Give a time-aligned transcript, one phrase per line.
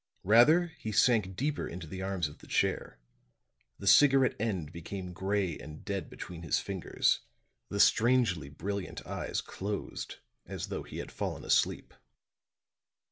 [0.23, 2.97] Rather he sank deeper into the arms of the chair;
[3.77, 7.19] the cigarette end became gray and dead between his fingers;
[7.69, 10.15] the strangely brilliant eyes closed
[10.47, 11.93] as though he had fallen asleep.